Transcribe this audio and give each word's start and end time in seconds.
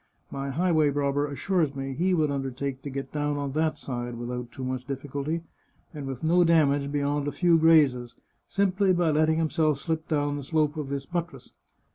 My 0.31 0.49
highway 0.49 0.89
robber 0.89 1.27
assures 1.27 1.75
me 1.75 1.93
he 1.93 2.15
would 2.15 2.31
undertake 2.31 2.81
to 2.81 2.89
get 2.89 3.11
down 3.11 3.37
on 3.37 3.51
that 3.51 3.77
side, 3.77 4.15
without 4.17 4.51
too 4.51 4.63
much 4.63 4.85
difficulty, 4.85 5.43
and 5.93 6.07
with 6.07 6.23
no 6.23 6.43
dam 6.43 6.73
age 6.73 6.91
beyond 6.91 7.27
a 7.27 7.31
few 7.31 7.59
grazes, 7.59 8.15
simply 8.47 8.93
by 8.93 9.11
letting 9.11 9.37
himself 9.37 9.77
slip 9.77 10.07
down 10.07 10.37
the 10.37 10.43
slope 10.43 10.75
of 10.75 10.89
this 10.89 11.05
buttress. 11.05 11.51